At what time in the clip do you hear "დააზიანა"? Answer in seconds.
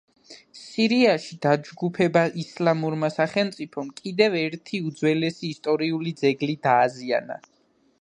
6.69-7.43